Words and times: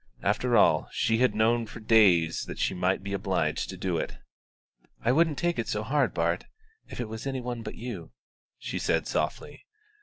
After 0.23 0.57
all, 0.57 0.89
she 0.91 1.19
had 1.19 1.35
known 1.35 1.67
for 1.67 1.79
days 1.79 2.45
that 2.45 2.57
she 2.57 2.73
might 2.73 3.03
be 3.03 3.13
obliged 3.13 3.69
to 3.69 3.77
do 3.77 3.99
it. 3.99 4.17
"I 5.05 5.11
wouldn't 5.11 5.37
take 5.37 5.59
it 5.59 5.67
so 5.67 5.83
hard, 5.83 6.11
Bart, 6.11 6.45
if 6.87 6.99
it 6.99 7.07
was 7.07 7.27
any 7.27 7.39
one 7.39 7.61
but 7.61 7.75
you," 7.75 8.11
she 8.57 8.79
said 8.79 9.05
softly. 9.05 9.67